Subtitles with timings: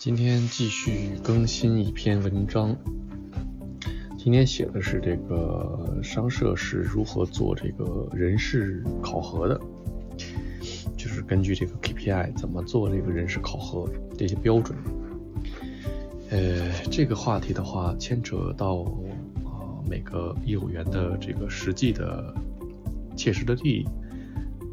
[0.00, 2.74] 今天继续更新一篇文章。
[4.16, 9.60] 今天写的是这个商社是如何做这个人事考核的，
[10.96, 13.86] 就是根据这个 KPI 怎么做这个人事考核
[14.16, 14.74] 这些标准。
[16.30, 18.76] 呃，这个话题的话，牵扯到
[19.44, 22.34] 啊每个业务员的这个实际的
[23.14, 23.88] 切实的利益，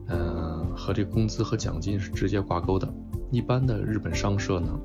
[0.07, 2.87] 嗯，和这工资和奖金是直接挂钩的。
[3.29, 4.79] 一般的日本商社呢，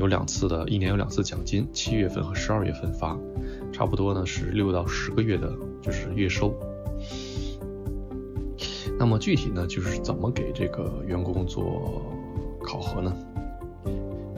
[0.00, 3.18] 有两次的，一年有两次奖金，七月份和十二月份发，
[3.70, 6.54] 差不多呢是六到十个月的，就是月收。
[8.98, 12.02] 那么具体呢，就是怎么给这个员工做
[12.64, 13.14] 考核呢？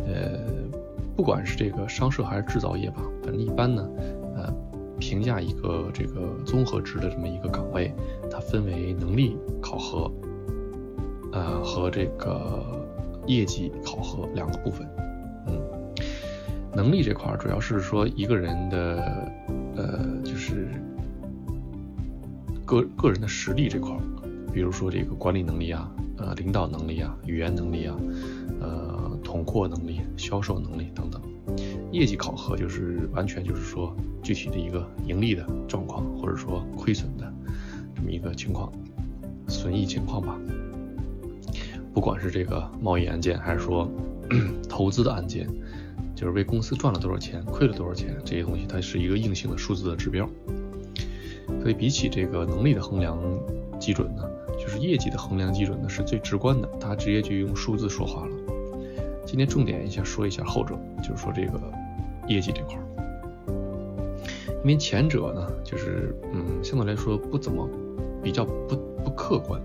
[0.05, 0.41] 呃，
[1.17, 3.89] 不管是这个商社还是制造业吧，反正一般呢，
[4.35, 4.53] 呃，
[4.99, 7.95] 评价一个这个综合值的这么一个岗位，
[8.29, 10.11] 它分为能力考核。
[11.33, 12.85] 呃，和这个
[13.27, 14.87] 业绩考核两个部分，
[16.75, 19.31] 能力这块儿主要是说一个人的，
[19.77, 20.69] 呃，就是
[22.65, 24.01] 个个人的实力这块儿，
[24.53, 27.97] 比如说这个管理能力啊，呃，领导能力啊，语言能力啊，
[28.61, 31.21] 呃，统括能力、销售能力等等。
[31.91, 37.31] 业绩考核就是完全就是说具体的一个盈利的状况，或者说亏损的
[37.95, 38.73] 这么一个情况，
[39.47, 40.39] 损益情况吧。
[41.93, 43.87] 不管是这个贸易案件，还是说
[44.67, 45.47] 投资的案件，
[46.23, 50.25] 就是为公司赚了多少钱，亏了多少钱，这些东西它是一个硬性的数字的指标。
[51.61, 53.19] 所以比起这个能力的衡量
[53.81, 54.23] 基准呢，
[54.57, 58.33] 就是业绩的衡量基准呢是最直观的，它直接就用数字说话了。
[59.27, 61.61] 今天重点一下说一下后者，就是说这个
[62.29, 62.85] 业绩这块儿，
[64.63, 67.69] 因为前者呢，就是嗯相对来说不怎么
[68.23, 69.61] 比较不不客观。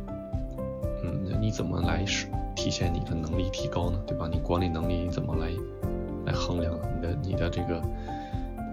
[1.04, 4.00] 嗯，你怎么来是体现你的能力提高呢？
[4.08, 4.28] 对吧？
[4.28, 5.52] 你管理能力怎么来
[6.28, 7.81] 来衡量你的你的这个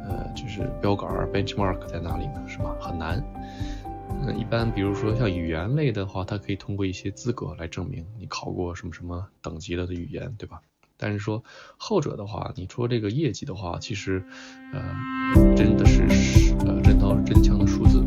[0.07, 2.43] 呃就是标杆 benchmark 在哪里呢？
[2.47, 2.77] 是吧？
[2.81, 3.23] 很难。
[4.11, 10.61] 嗯，一般比如说像语言类的话，它可以通过一些资格来证明你考过什么什么等级的的语言，对吧？
[10.97, 11.43] 但是说
[11.77, 14.23] 后者的话，你说这个业绩的话，其实
[14.73, 16.03] 呃真的是
[16.67, 18.05] 呃真刀真枪的数字，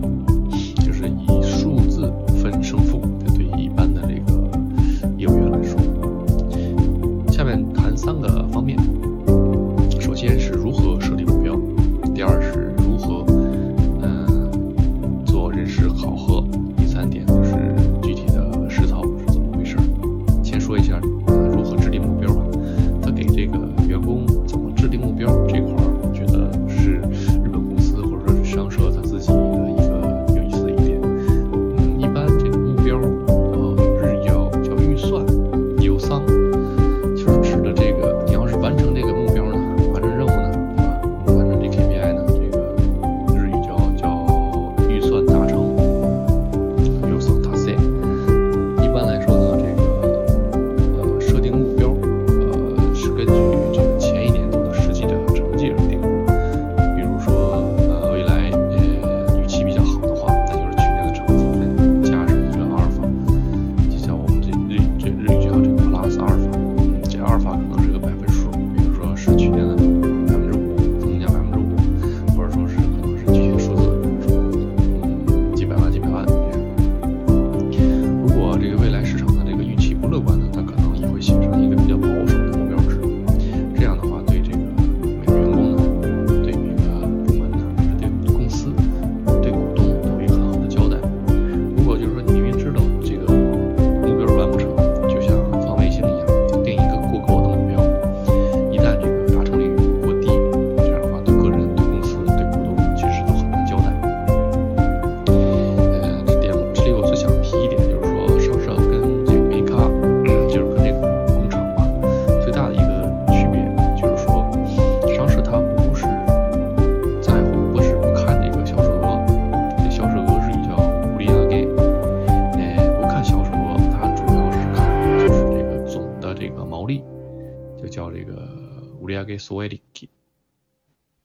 [129.48, 129.82] 所谓的，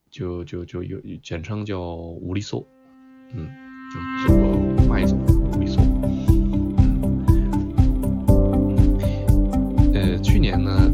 [0.09, 2.65] 就就就有简称叫乌里索，
[3.35, 3.49] 嗯，
[3.93, 5.83] 就这个麦总五利索。
[9.93, 10.89] 呃，去年呢，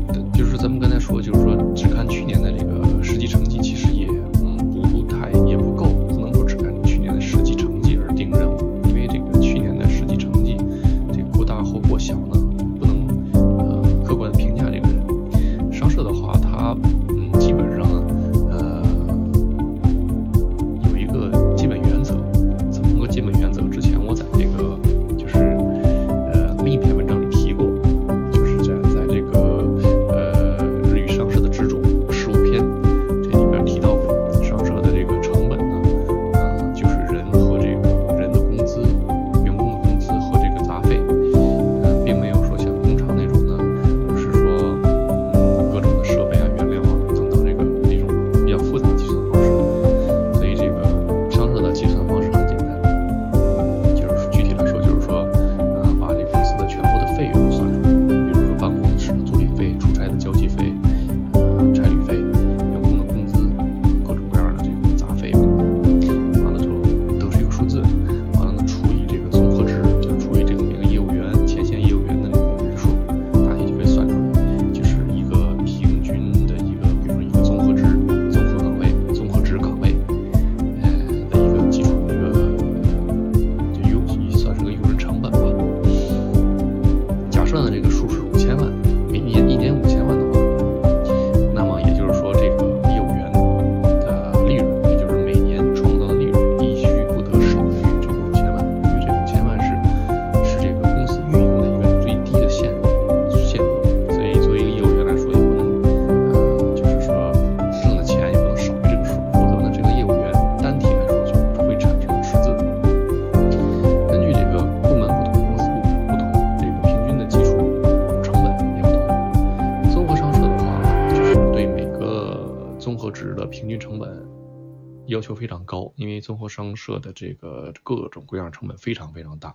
[126.49, 129.55] 商社的这个各种各样成本非常非常大。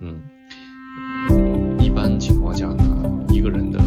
[0.00, 0.20] 嗯，
[1.80, 2.84] 一般情况下呢，
[3.30, 3.78] 一个人的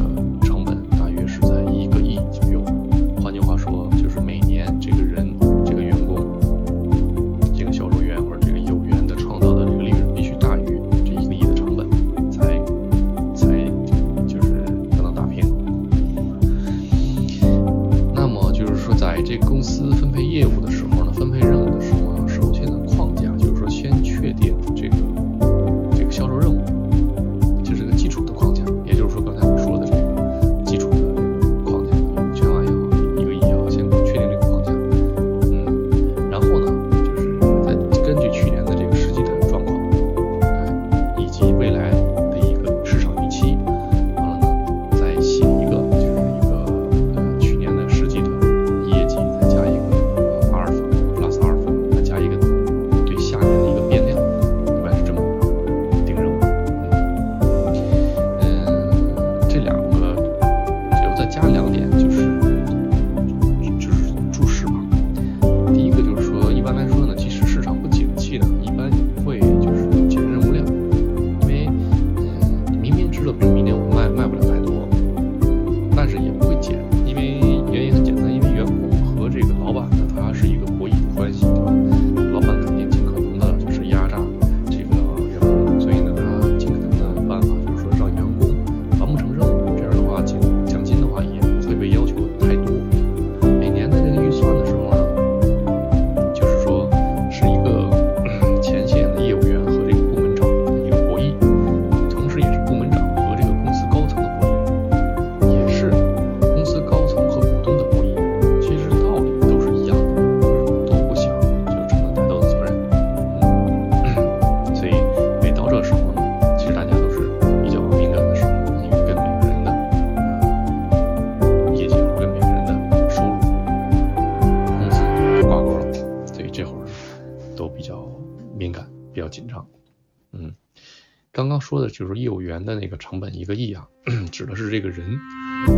[131.71, 133.87] 说的就是业务员的那个成本一个亿啊，
[134.29, 135.17] 指的是这个人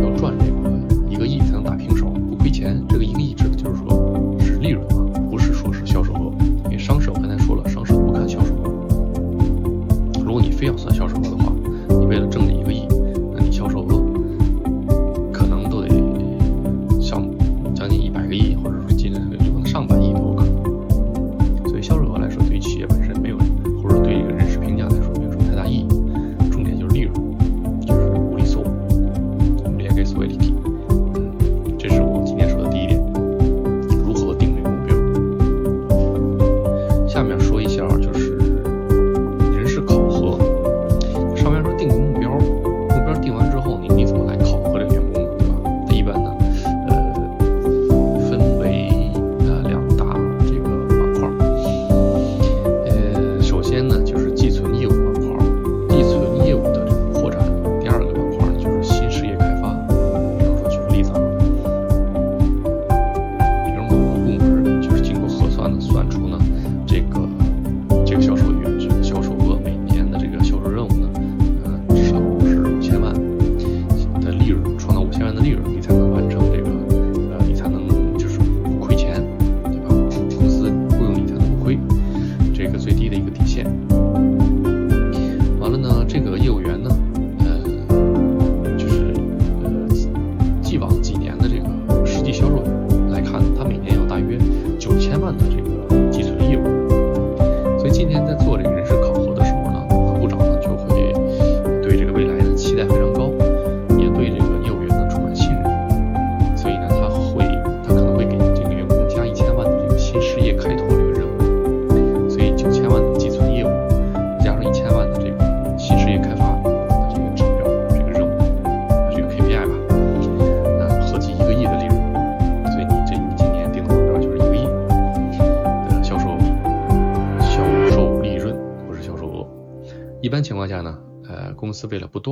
[0.02, 2.84] 要赚这个一个亿才能打平手不亏钱。
[2.88, 3.32] 这个一个亿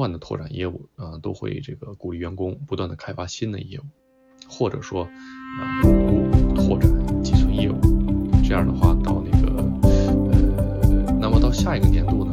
[0.02, 3.82] 断的拓展业务，啊，都会这个鼓励员工不断的开发新的业务，
[4.48, 5.08] 或者说，啊
[5.84, 6.90] 呃，拓展
[7.22, 7.78] 寄存业务。
[8.42, 9.62] 这样的话，到那个，
[10.32, 12.32] 呃，那么到下一个年度呢，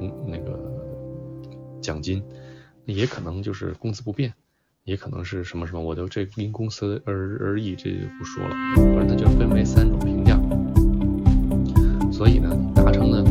[0.00, 0.58] 嗯那个
[1.80, 2.22] 奖金
[2.84, 4.32] 也可能就是工资不变
[4.84, 8.50] 也可能是什么什么我就这因公司而而异这就不说了。
[8.96, 10.40] 反正它就分为三种评价。
[12.10, 13.24] 所以呢达成呢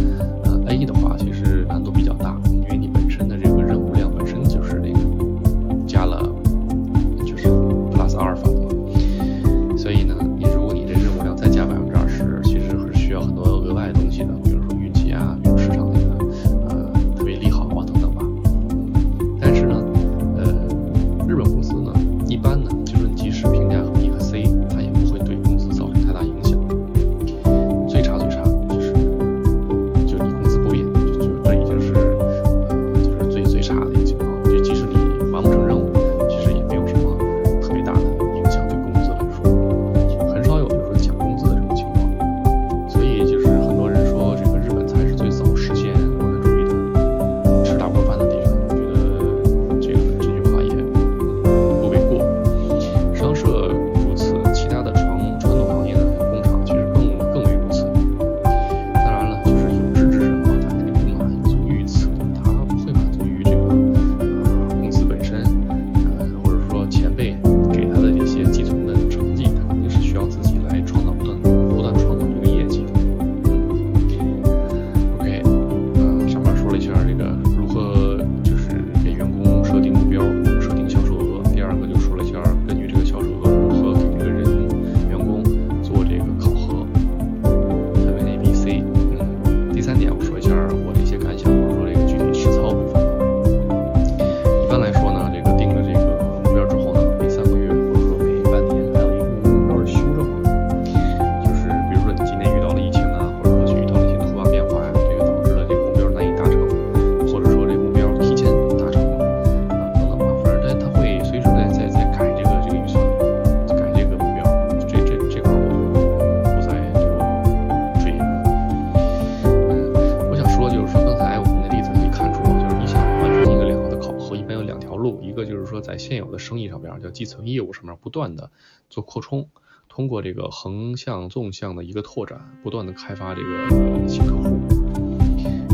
[126.70, 128.52] 上面叫基层业务上面不断的
[128.90, 129.50] 做扩充，
[129.88, 134.60] 通过这个横向纵向的一个拓展，不断的开发这个新客户。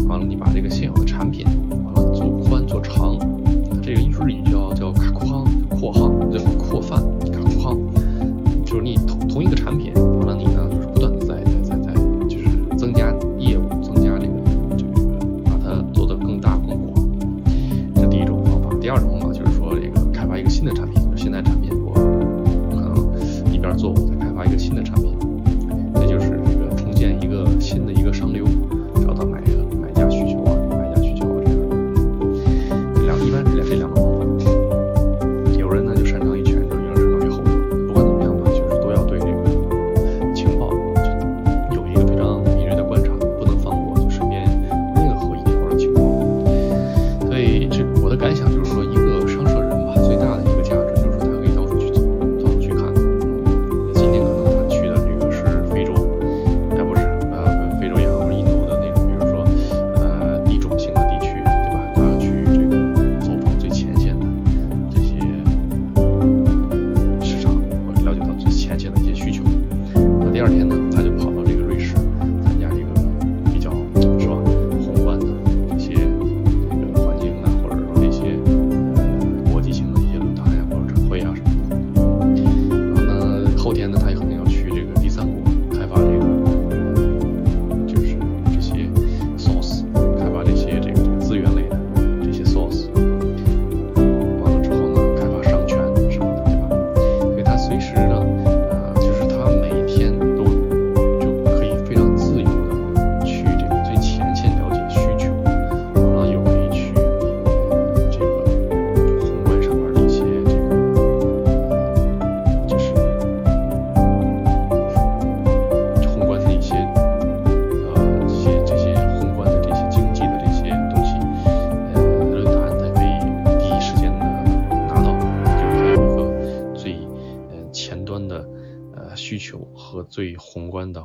[0.07, 3.34] 完了，你把这个现有的产品完了做宽做长。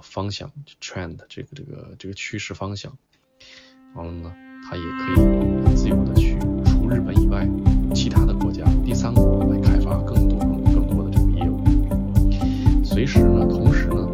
[0.01, 2.97] 方向 trend 这个这个这个趋势方向。
[3.95, 4.33] 完了呢
[4.69, 7.49] 他也可以自由的去除日本以外
[7.95, 10.39] 其他的国家第三国来开发更多
[10.73, 11.65] 更多的这个业务。
[12.85, 14.10] 随时呢同时呢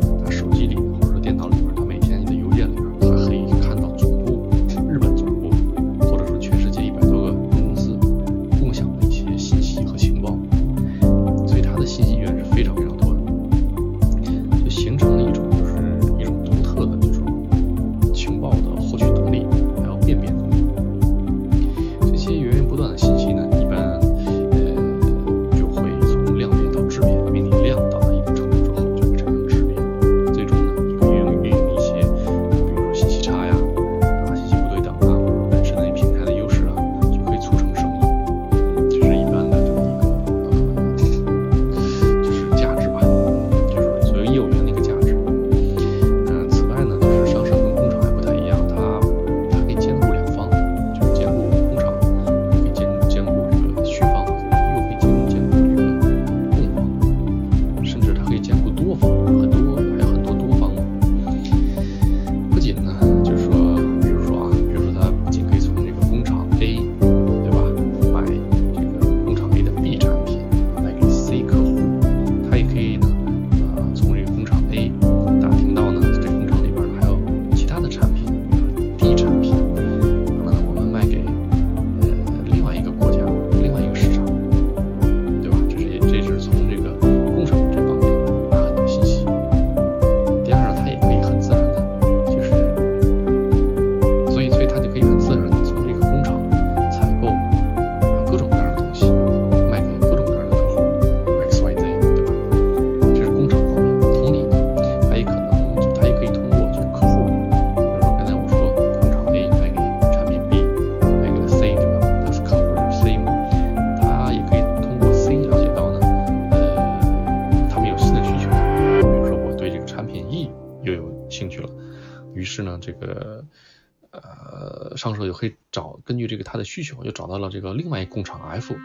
[126.76, 128.76] 需求，又找到了这个另外一个工厂 F。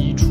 [0.00, 0.29] 移除。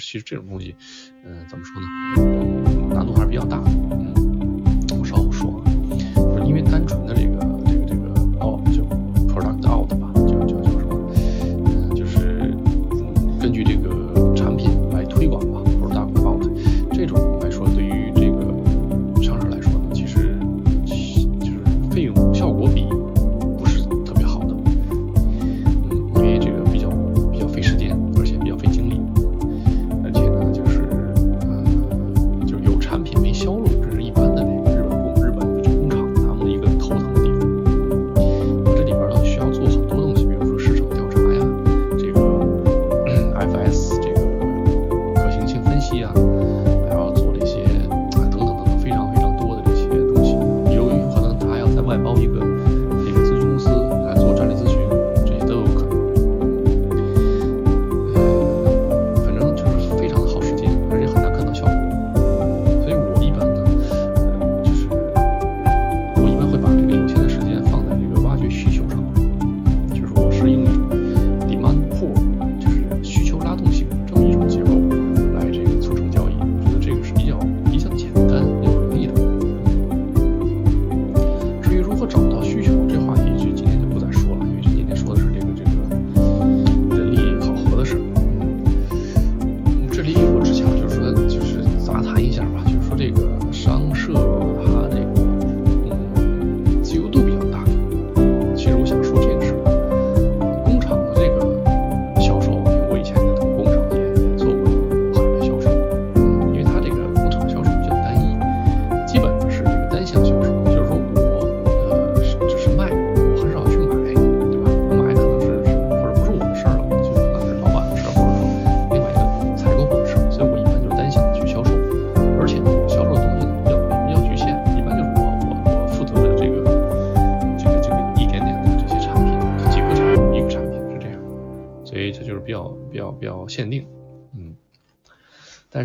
[0.00, 0.74] 其实这种东西
[1.24, 2.94] 嗯怎么说呢？
[2.94, 3.99] 难度还是比较大的。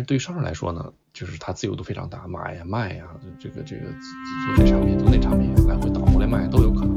[0.06, 3.04] 对于商人来说呢就是他自由度非常大买呀卖呀
[3.38, 3.82] 这个这个
[4.56, 6.95] 做这产品做那产品来回倒过来卖都有可能。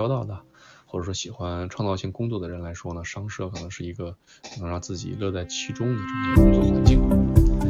[0.00, 0.40] 交到的
[0.86, 4.16] 或者说喜欢创造性工作的人来说呢商社可能是一个
[4.58, 7.69] 能让自己乐在其中的这么一个工作环境。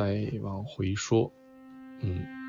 [0.00, 1.30] 再往回说。
[2.00, 2.39] 嗯。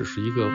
[0.00, 0.48] 只是一个